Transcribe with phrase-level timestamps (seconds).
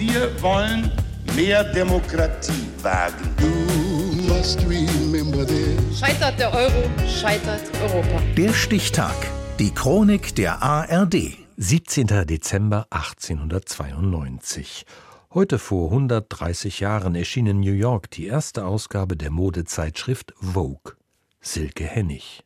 [0.00, 0.90] Wir wollen
[1.36, 3.36] mehr Demokratie wagen.
[5.94, 8.22] Scheitert der Euro, scheitert Europa.
[8.34, 9.14] Der Stichtag.
[9.58, 11.36] Die Chronik der ARD.
[11.58, 12.06] 17.
[12.26, 14.86] Dezember 1892.
[15.34, 20.94] Heute vor 130 Jahren erschien in New York die erste Ausgabe der Modezeitschrift Vogue.
[21.42, 22.42] Silke Hennig.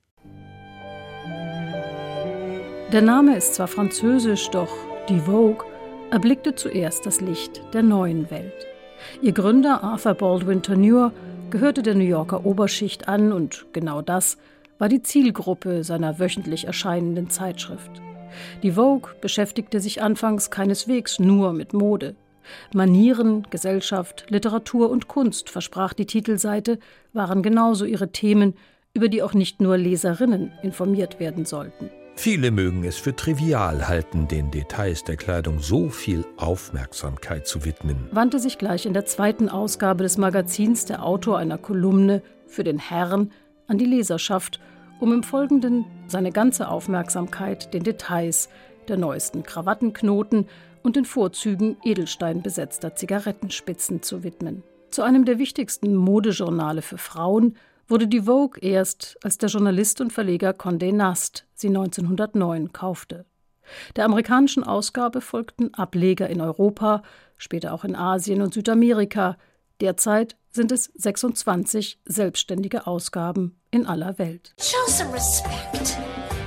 [2.91, 4.73] Der Name ist zwar französisch, doch
[5.09, 5.65] die Vogue
[6.15, 8.69] erblickte zuerst das Licht der neuen Welt.
[9.21, 11.13] Ihr Gründer Arthur Baldwin Tourneur
[11.51, 14.39] gehörte der New Yorker Oberschicht an und genau das
[14.79, 17.91] war die Zielgruppe seiner wöchentlich erscheinenden Zeitschrift.
[18.63, 22.15] Die Vogue beschäftigte sich anfangs keineswegs nur mit Mode.
[22.73, 26.79] Manieren, Gesellschaft, Literatur und Kunst, versprach die Titelseite,
[27.13, 28.55] waren genauso ihre Themen,
[28.93, 31.91] über die auch nicht nur Leserinnen informiert werden sollten.
[32.17, 38.09] Viele mögen es für trivial halten, den Details der Kleidung so viel Aufmerksamkeit zu widmen.
[38.13, 42.79] Wandte sich gleich in der zweiten Ausgabe des Magazins der Autor einer Kolumne für den
[42.79, 43.33] Herrn
[43.67, 44.61] an die Leserschaft,
[45.01, 48.49] um im Folgenden seine ganze Aufmerksamkeit den Details
[48.89, 50.47] der neuesten Krawattenknoten
[50.83, 54.63] und den Vorzügen edelsteinbesetzter Zigarettenspitzen zu widmen.
[54.91, 57.57] Zu einem der wichtigsten Modejournale für Frauen
[57.89, 63.27] wurde die Vogue erst, als der Journalist und Verleger Condé Nast sie 1909 kaufte.
[63.97, 67.03] Der amerikanischen Ausgabe folgten Ableger in Europa,
[67.37, 69.37] später auch in Asien und Südamerika.
[69.81, 74.55] Derzeit sind es 26 selbstständige Ausgaben in aller Welt.
[74.61, 75.99] Show some respect.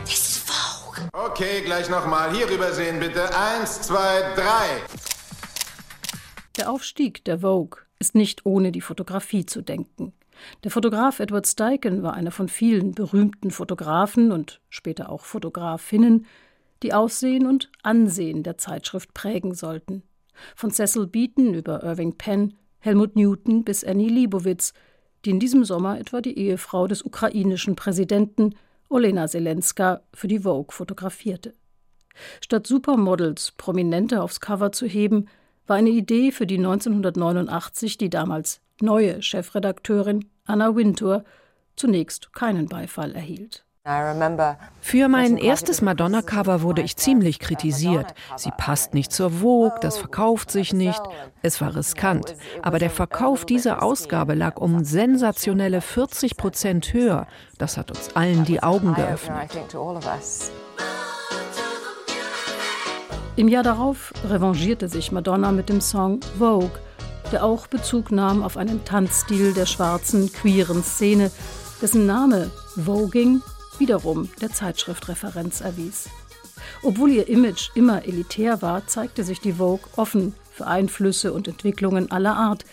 [0.06, 1.10] This is Vogue.
[1.12, 2.34] Okay, gleich nochmal.
[2.34, 3.28] Hier rübersehen bitte.
[3.36, 4.82] Eins, zwei, drei.
[6.58, 10.14] Der Aufstieg der Vogue ist nicht ohne die Fotografie zu denken.
[10.64, 16.26] Der Fotograf Edward Steichen war einer von vielen berühmten Fotografen und später auch Fotografinnen,
[16.84, 20.04] die Aussehen und Ansehen der Zeitschrift prägen sollten.
[20.56, 24.74] Von Cecil Beaton über Irving Penn, Helmut Newton bis Annie Leibovitz,
[25.26, 28.56] die in diesem Sommer etwa die Ehefrau des ukrainischen Präsidenten
[28.90, 31.54] Olena Zelenska für die Vogue fotografierte.
[32.42, 35.28] Statt Supermodels Prominente aufs Cover zu heben,
[35.66, 41.24] war eine Idee, für die 1989 die damals neue Chefredakteurin Anna Wintour
[41.76, 43.64] zunächst keinen Beifall erhielt.
[44.82, 48.14] Für mein erstes Madonna-Cover wurde ich ziemlich kritisiert.
[48.36, 51.02] Sie passt nicht zur Vogue, das verkauft sich nicht.
[51.42, 52.36] Es war riskant.
[52.62, 57.28] Aber der Verkauf dieser Ausgabe lag um sensationelle 40 Prozent höher.
[57.58, 59.58] Das hat uns allen die Augen geöffnet.
[63.38, 66.72] Im Jahr darauf revanchierte sich Madonna mit dem Song Vogue,
[67.32, 71.32] der auch Bezug nahm auf einen Tanzstil der schwarzen, queeren Szene,
[71.82, 73.42] dessen Name Voging
[73.78, 76.10] wiederum der Zeitschriftreferenz erwies.
[76.84, 82.12] Obwohl ihr Image immer elitär war, zeigte sich die Vogue offen für Einflüsse und Entwicklungen
[82.12, 82.66] aller Art,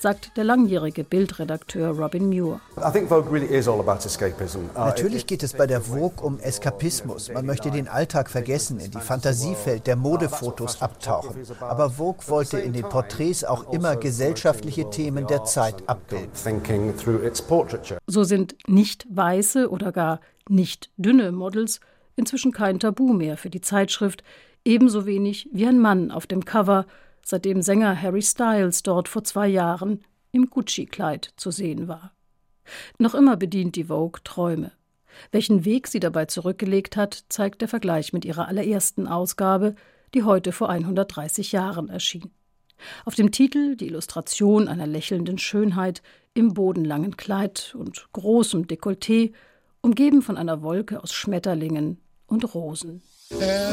[0.00, 2.60] sagt der langjährige Bildredakteur Robin Muir.
[2.76, 2.80] Uh,
[4.74, 7.30] Natürlich geht es bei der Vogue um Eskapismus.
[7.32, 11.44] Man möchte den Alltag vergessen, in die Fantasiewelt der Modefotos abtauchen.
[11.60, 16.30] Aber Vogue wollte in den Porträts auch immer gesellschaftliche Themen der Zeit abbilden.
[18.06, 21.80] So sind nicht weiße oder gar nicht dünne Models
[22.16, 24.24] inzwischen kein Tabu mehr für die Zeitschrift,
[24.64, 26.86] ebenso wenig wie ein Mann auf dem Cover
[27.24, 30.00] seitdem Sänger Harry Styles dort vor zwei Jahren
[30.32, 32.12] im Gucci-Kleid zu sehen war.
[32.98, 34.72] Noch immer bedient die Vogue Träume.
[35.32, 39.74] Welchen Weg sie dabei zurückgelegt hat, zeigt der Vergleich mit ihrer allerersten Ausgabe,
[40.14, 42.30] die heute vor 130 Jahren erschien.
[43.04, 46.02] Auf dem Titel die Illustration einer lächelnden Schönheit
[46.34, 49.32] im bodenlangen Kleid und großem Dekolleté,
[49.82, 53.02] umgeben von einer Wolke aus Schmetterlingen und Rosen.
[53.30, 53.72] Der